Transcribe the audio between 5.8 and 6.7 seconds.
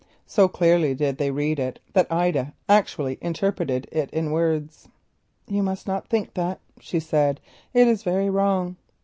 not think that,"